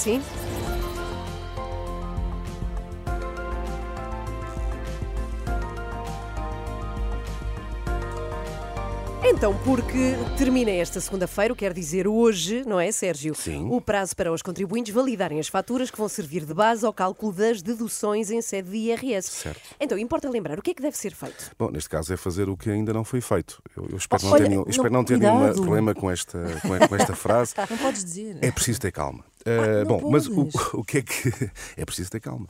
Sim? 0.00 0.22
Então, 9.22 9.54
porque 9.64 10.14
termina 10.38 10.70
esta 10.70 10.98
segunda-feira, 10.98 11.54
quer 11.54 11.74
dizer 11.74 12.08
hoje, 12.08 12.64
não 12.66 12.80
é, 12.80 12.90
Sérgio? 12.90 13.34
Sim. 13.34 13.68
O 13.70 13.78
prazo 13.80 14.16
para 14.16 14.32
os 14.32 14.40
contribuintes 14.40 14.92
validarem 14.94 15.38
as 15.38 15.46
faturas 15.46 15.90
que 15.90 15.98
vão 15.98 16.08
servir 16.08 16.44
de 16.46 16.54
base 16.54 16.84
ao 16.86 16.92
cálculo 16.92 17.30
das 17.32 17.60
deduções 17.60 18.30
em 18.30 18.40
sede 18.40 18.70
de 18.70 18.76
IRS. 18.76 19.30
Certo. 19.30 19.60
Então, 19.78 19.98
importa 19.98 20.28
lembrar, 20.28 20.58
o 20.58 20.62
que 20.62 20.70
é 20.70 20.74
que 20.74 20.80
deve 20.82 20.96
ser 20.96 21.14
feito? 21.14 21.50
Bom, 21.58 21.70
neste 21.70 21.88
caso 21.90 22.12
é 22.14 22.16
fazer 22.16 22.48
o 22.48 22.56
que 22.56 22.70
ainda 22.70 22.94
não 22.94 23.04
foi 23.04 23.20
feito. 23.20 23.62
Eu, 23.76 23.88
eu 23.90 23.96
espero, 23.98 24.22
não 24.24 24.32
Olha, 24.32 24.42
ter, 24.42 24.48
nenhum, 24.48 24.62
não- 24.62 24.70
espero 24.70 24.92
não 24.92 25.04
ter 25.04 25.14
cuidado. 25.18 25.38
nenhum 25.38 25.54
problema 25.54 25.94
com 25.94 26.10
esta, 26.10 26.38
com 26.88 26.96
esta 26.96 27.14
frase. 27.14 27.54
Não 27.70 27.76
podes 27.78 28.02
dizer. 28.02 28.38
É 28.40 28.50
preciso 28.50 28.80
ter 28.80 28.90
calma. 28.90 29.29
Uh, 29.46 29.88
não 29.88 29.98
bom, 29.98 30.10
mas 30.10 30.26
o, 30.26 30.48
o 30.74 30.84
que 30.84 30.98
é 30.98 31.02
que. 31.02 31.50
É 31.76 31.84
preciso 31.84 32.10
ter 32.10 32.20
calma. 32.20 32.46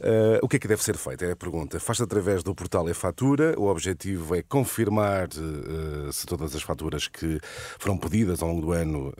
Uh, 0.00 0.38
o 0.42 0.48
que 0.48 0.56
é 0.56 0.58
que 0.58 0.68
deve 0.68 0.82
ser 0.82 0.96
feito? 0.96 1.24
É 1.24 1.32
a 1.32 1.36
pergunta. 1.36 1.78
Faz-se 1.78 2.02
através 2.02 2.42
do 2.42 2.54
portal 2.54 2.88
e-fatura. 2.88 3.54
O 3.58 3.66
objetivo 3.66 4.34
é 4.34 4.42
confirmar 4.42 5.28
uh, 5.28 6.12
se 6.12 6.26
todas 6.26 6.54
as 6.54 6.62
faturas 6.62 7.08
que 7.08 7.38
foram 7.78 7.98
pedidas 7.98 8.42
ao 8.42 8.48
longo 8.48 8.60
do 8.60 8.72
ano, 8.72 9.12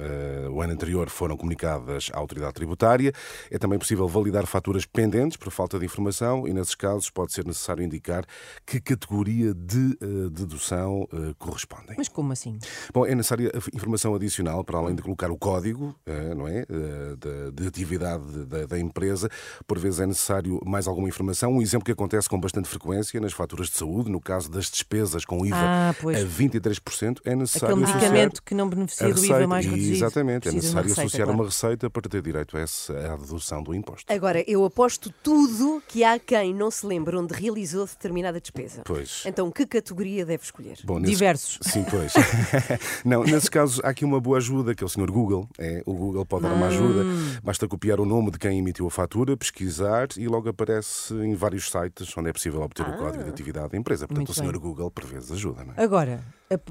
o 0.50 0.62
ano 0.62 0.72
anterior, 0.72 1.08
foram 1.08 1.36
comunicadas 1.36 2.10
à 2.12 2.18
autoridade 2.18 2.54
tributária. 2.54 3.12
É 3.50 3.58
também 3.58 3.78
possível 3.78 4.08
validar 4.08 4.46
faturas 4.46 4.86
pendentes 4.86 5.36
por 5.36 5.50
falta 5.50 5.78
de 5.78 5.84
informação 5.84 6.46
e, 6.46 6.52
nesses 6.52 6.74
casos, 6.74 7.10
pode 7.10 7.32
ser 7.32 7.44
necessário 7.44 7.82
indicar 7.82 8.24
que 8.66 8.80
categoria 8.80 9.52
de 9.54 9.96
dedução 10.30 11.06
correspondem. 11.38 11.94
Mas 11.96 12.08
como 12.08 12.32
assim? 12.32 12.58
Bom, 12.92 13.06
é 13.06 13.14
necessária 13.14 13.50
informação 13.74 14.14
adicional, 14.14 14.64
para 14.64 14.78
além 14.78 14.94
de 14.94 15.02
colocar 15.02 15.30
o 15.30 15.38
código, 15.38 15.94
não 16.36 16.48
é? 16.48 16.64
De, 17.20 17.50
de 17.52 17.68
atividade 17.68 18.46
da, 18.46 18.66
da 18.66 18.78
empresa. 18.78 19.28
Por 19.66 19.78
vezes 19.78 20.00
é 20.00 20.06
necessário 20.06 20.60
mais 20.64 20.86
alguma 20.86 21.08
informação. 21.08 21.52
Um 21.52 21.62
exemplo 21.62 21.84
que 21.84 21.92
acontece 21.92 22.28
com 22.28 22.38
bastante 22.40 22.68
frequência 22.68 23.20
nas 23.20 23.32
faturas 23.32 23.68
de 23.68 23.76
saúde, 23.76 24.10
no 24.10 24.20
caso 24.20 24.50
das 24.50 24.70
despesas 24.70 25.24
com 25.24 25.44
IVA 25.44 25.56
Ah, 25.56 25.90
a 25.90 25.94
23%, 25.94 27.18
é 27.24 27.34
necessário 27.36 27.74
Aquele 27.76 27.84
associar 27.84 28.02
medicamento 28.12 28.42
que 28.42 28.54
não 28.54 28.66
a 28.66 28.70
beneficia 28.70 29.06
do 29.08 29.14
receita. 29.14 29.36
IVA 29.36 29.46
mais 29.46 29.66
reduzido. 29.66 29.94
Exatamente, 29.96 30.48
é 30.48 30.52
necessário 30.52 30.88
receita, 30.88 31.02
associar 31.02 31.26
claro. 31.26 31.40
uma 31.40 31.48
receita 31.48 31.90
para 31.90 32.02
ter 32.08 32.22
direito 32.22 32.56
a 32.56 32.60
essa, 32.60 32.92
à 33.12 33.16
dedução 33.16 33.62
do 33.62 33.74
imposto. 33.74 34.10
Agora, 34.12 34.42
eu 34.46 34.64
aposto 34.64 35.12
tudo 35.22 35.82
que 35.86 36.02
há 36.04 36.18
quem 36.18 36.54
não 36.54 36.70
se 36.70 36.86
lembre 36.86 37.16
onde 37.16 37.34
realizou 37.34 37.86
determinada 37.86 38.40
despesa. 38.40 38.82
Pois. 38.84 39.22
Então, 39.26 39.50
que 39.50 39.66
categoria 39.66 40.24
deve 40.24 40.42
escolher? 40.44 40.78
Bom, 40.84 40.98
nesse- 40.98 41.12
Diversos. 41.12 41.58
Sim, 41.70 41.84
pois. 41.90 42.12
não, 43.04 43.22
nesses 43.24 43.48
casos 43.48 43.80
há 43.84 43.88
aqui 43.90 44.04
uma 44.04 44.20
boa 44.20 44.38
ajuda, 44.38 44.74
que 44.74 44.82
é 44.82 44.86
o 44.86 44.88
Sr. 44.88 45.10
Google. 45.10 45.48
É, 45.58 45.82
o 45.84 45.94
Google 45.94 46.24
pode 46.24 46.44
dar 46.44 46.52
uma 46.52 46.66
ajuda. 46.68 47.04
Basta 47.42 47.66
copiar 47.68 48.00
o 48.00 48.04
nome 48.04 48.30
de 48.30 48.38
quem 48.38 48.58
emitiu 48.58 48.86
a 48.86 48.90
fatura, 48.90 49.36
pesquisar 49.36 50.08
e 50.16 50.26
logo 50.26 50.48
aparece 50.48 51.14
em 51.14 51.34
vários 51.34 51.70
sites 51.70 52.16
onde 52.16 52.30
é 52.30 52.32
possível 52.32 52.62
obter 52.62 52.86
o 52.86 52.96
código 52.96 53.24
de 53.24 53.30
atividade 53.30 53.70
da 53.70 53.78
empresa. 53.78 54.06
Portanto, 54.06 54.28
Muito 54.28 54.32
o 54.32 54.44
Sr. 54.44 54.52
bem. 54.52 54.60
Google, 54.60 54.90
por 54.90 55.04
vezes, 55.04 55.30
ajuda, 55.32 55.64
não 55.64 55.74
é? 55.76 55.82
Agora, 55.82 56.20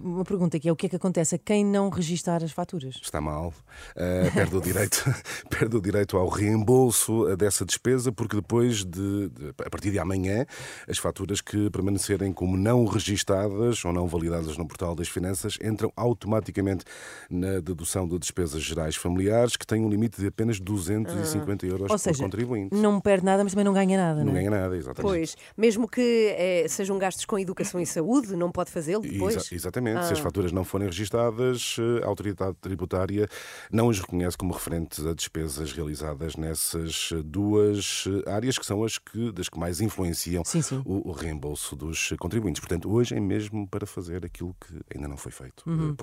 uma 0.04 0.26
pergunta 0.26 0.60
que 0.60 0.68
é 0.68 0.72
o 0.72 0.76
que 0.76 0.88
é 0.88 0.90
que 0.90 0.98
acontece 0.98 1.36
a 1.36 1.38
quem 1.38 1.66
não 1.66 1.88
registar 1.90 2.44
as 2.44 2.52
faturas? 2.52 3.00
Está 3.02 3.22
mal, 3.22 3.54
uh, 3.96 4.34
perde, 4.34 4.58
o 4.58 4.60
direito, 4.62 5.06
perde 5.50 5.78
o 5.78 5.82
direito 5.82 6.18
ao 6.18 6.28
reembolso 6.28 7.24
uh, 7.24 7.38
dessa 7.38 7.66
despesa, 7.66 8.12
porque 8.12 8.36
depois 8.36 8.84
de, 8.84 9.30
de- 9.30 9.54
a 9.66 9.70
partir 9.70 9.92
de 9.92 9.98
amanhã, 9.98 10.46
as 10.86 10.98
faturas 10.98 11.40
que 11.40 11.70
permanecerem 11.70 12.34
como 12.34 12.58
não 12.58 12.84
registadas 12.84 13.86
ou 13.86 13.94
não 13.94 14.06
validadas 14.06 14.58
no 14.58 14.68
portal 14.68 14.94
das 14.94 15.08
finanças 15.08 15.58
entram 15.64 15.94
automaticamente 15.96 16.84
na 17.30 17.62
dedução 17.62 18.06
de 18.06 18.20
despesas 18.20 18.62
gerais 18.62 18.98
familiares, 18.98 19.56
que 19.56 19.66
tem 19.66 19.82
um 19.82 19.90
limite 19.90 20.20
de 20.20 20.28
apenas 20.28 20.60
250 20.60 21.66
euros 21.66 21.82
Ou 21.84 21.88
por 21.88 22.00
seja, 22.00 22.22
contribuinte. 22.22 22.76
não 22.76 23.00
perde 23.00 23.24
nada, 23.24 23.44
mas 23.46 23.54
também 23.54 23.64
não 23.64 23.74
ganha 23.74 23.98
nada, 23.98 24.20
Não 24.26 24.26
não 24.26 24.32
é? 24.34 24.44
ganha 24.44 24.50
nada, 24.52 24.76
exatamente. 24.76 25.02
Pois, 25.10 25.38
mesmo 25.58 25.88
que 25.88 26.36
eh, 26.38 26.66
sejam 26.68 26.98
gastos 26.98 27.24
com 27.24 27.40
educação 27.40 27.80
e 27.80 27.86
saúde, 27.86 28.36
não 28.36 28.52
pode 28.52 28.72
fazê-lo 28.72 29.04
depois? 29.04 29.50
Exa- 29.50 29.69
exatamente. 29.70 30.06
Se 30.06 30.14
as 30.14 30.20
Ah. 30.20 30.24
faturas 30.24 30.52
não 30.52 30.64
forem 30.64 30.88
registadas, 30.88 31.76
eh, 31.80 32.04
a 32.04 32.08
autoridade 32.08 32.56
tributária 32.60 33.28
não 33.72 33.90
as 33.90 34.00
reconhece 34.00 34.36
como 34.38 34.54
referentes 34.54 35.06
a 35.06 35.14
despesas 35.14 35.72
realizadas 35.72 36.36
nessas 36.36 37.12
eh, 37.14 37.22
duas 37.24 38.06
eh, 38.26 38.30
áreas 38.32 38.58
que 38.58 38.66
são 38.66 38.84
as 38.84 38.98
que, 38.98 39.32
das 39.32 39.48
que 39.50 39.60
mais 39.60 39.80
influenciam 39.82 40.44
Sim, 40.44 40.62
sim. 40.62 40.82
O, 40.86 41.10
o 41.10 41.12
reembolso 41.12 41.76
dos 41.76 42.14
contribuintes. 42.20 42.60
Portanto, 42.60 42.92
hoje 42.92 43.16
é 43.16 43.20
mesmo 43.20 43.68
para 43.68 43.86
fazer 43.86 44.26
aquilo 44.26 44.56
que 44.60 44.82
ainda 44.96 45.08
não 45.08 45.18
foi 45.18 45.32
feito. 45.32 45.64
Uhum. 45.68 45.96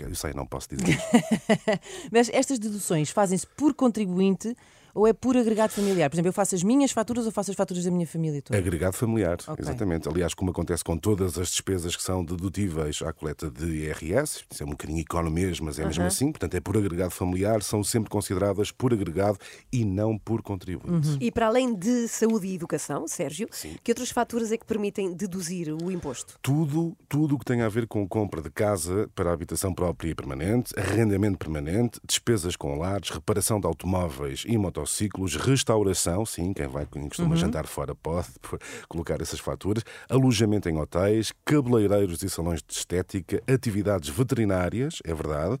Eu 0.00 0.14
sei, 0.14 0.32
não 0.34 0.46
posso 0.46 0.68
dizer. 0.74 0.98
Mas 2.10 2.28
estas 2.30 2.58
deduções 2.58 3.10
fazem-se 3.10 3.46
por 3.46 3.74
contribuinte 3.74 4.56
ou 4.94 5.06
é 5.06 5.12
por 5.12 5.36
agregado 5.36 5.72
familiar? 5.72 6.08
Por 6.08 6.14
exemplo, 6.16 6.28
eu 6.28 6.32
faço 6.32 6.54
as 6.54 6.62
minhas 6.62 6.92
faturas 6.92 7.26
ou 7.26 7.32
faço 7.32 7.50
as 7.50 7.56
faturas 7.56 7.84
da 7.84 7.90
minha 7.90 8.06
família 8.06 8.40
toda? 8.40 8.58
Agregado 8.58 8.94
familiar, 8.96 9.38
Ok. 9.46 9.56
exatamente. 9.64 10.08
Aliás, 10.08 10.34
como 10.34 10.50
acontece 10.50 10.84
com 10.84 10.96
todas 10.96 11.38
as 11.38 11.48
despesas 11.48 11.96
que 11.96 12.02
são 12.02 12.24
dedutíveis 12.24 13.00
à 13.02 13.12
coleta 13.12 13.50
de 13.50 13.64
IRS, 13.66 14.44
isso 14.50 14.62
é 14.62 14.66
um 14.66 14.70
bocadinho 14.70 15.00
economês, 15.00 15.58
mas 15.60 15.78
é 15.78 15.84
mesmo 15.84 16.04
assim, 16.04 16.30
portanto 16.30 16.54
é 16.54 16.60
por 16.60 16.76
agregado 16.76 17.10
familiar, 17.10 17.62
são 17.62 17.82
sempre 17.82 18.10
consideradas 18.10 18.70
por 18.70 18.92
agregado 18.92 19.38
e 19.72 19.84
não 19.84 20.16
por 20.18 20.42
contribuinte. 20.42 21.16
E 21.20 21.30
para 21.30 21.46
além 21.46 21.74
de 21.74 22.06
saúde 22.08 22.46
e 22.46 22.54
educação, 22.54 23.06
Sérgio, 23.08 23.48
Sim. 23.50 23.76
que 23.82 23.90
outras 23.90 24.10
faturas 24.10 24.52
é 24.52 24.56
que 24.56 24.64
permitem 24.66 25.12
deduzir 25.12 25.72
o 25.74 25.90
imposto? 25.90 26.38
Tudo, 26.42 26.96
tudo 27.08 27.34
o 27.34 27.38
que 27.38 27.44
tem 27.44 27.62
a 27.62 27.68
ver 27.68 27.86
com 27.86 28.06
compra 28.06 28.40
de 28.42 28.50
casa 28.50 29.08
para 29.14 29.32
habitação 29.32 29.74
própria 29.74 30.10
e 30.10 30.14
permanente, 30.14 30.72
arrendamento 30.78 31.38
permanente, 31.38 32.00
despesas 32.06 32.56
com 32.56 32.78
lares, 32.78 33.10
reparação 33.10 33.58
de 33.58 33.66
automóveis 33.66 34.44
e 34.46 34.56
motociclos, 34.84 35.34
restauração, 35.36 36.24
sim, 36.26 36.52
quem 36.52 36.66
vai 36.68 36.86
quem 36.86 37.08
costuma 37.08 37.34
jantar 37.36 37.66
fora 37.66 37.94
pode 37.94 38.28
colocar 38.88 39.20
essas 39.20 39.40
faturas, 39.40 39.82
alojamento 40.08 40.68
em 40.68 40.76
hotéis, 40.78 41.32
cabeleireiros 41.44 42.22
e 42.22 42.28
salões 42.28 42.62
de 42.62 42.74
estética, 42.74 43.42
atividades 43.48 44.10
veterinárias, 44.10 44.98
é 45.04 45.14
verdade, 45.14 45.58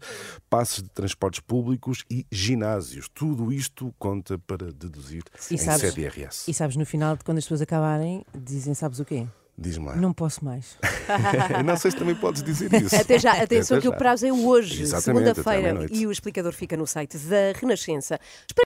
passes 0.50 0.82
de 0.82 0.90
transportes 0.90 1.40
públicos 1.40 2.04
e 2.10 2.26
ginásios. 2.30 3.08
Tudo 3.12 3.50
isto 3.52 3.92
conta 3.98 4.38
para 4.38 4.70
deduzir 4.72 5.22
E 5.50 5.54
em 5.54 5.58
sabes- 5.58 5.96
IRS. 5.96 6.50
E 6.50 6.54
sabes, 6.54 6.76
no 6.76 6.84
final, 6.84 7.16
quando 7.24 7.38
as 7.38 7.44
pessoas 7.44 7.62
acabarem, 7.62 8.24
dizem, 8.34 8.74
sabes 8.74 9.00
o 9.00 9.04
quê? 9.04 9.26
Diz-me 9.56 9.86
lá. 9.86 9.94
Não 9.94 10.12
posso 10.12 10.44
mais. 10.44 10.76
Não 11.64 11.76
sei 11.76 11.92
se 11.92 11.96
também 11.96 12.16
podes 12.16 12.42
dizer 12.42 12.72
isso. 12.82 12.96
Até 12.96 13.20
já, 13.20 13.40
atenção 13.40 13.76
Até 13.76 13.82
que 13.82 13.88
o 13.88 13.92
já. 13.92 13.96
prazo 13.96 14.26
é 14.26 14.32
hoje, 14.32 14.84
segunda-feira, 15.00 15.86
e 15.92 16.08
o 16.08 16.10
explicador 16.10 16.52
fica 16.52 16.76
no 16.76 16.84
site 16.88 17.16
da 17.18 17.52
Renascença. 17.56 18.18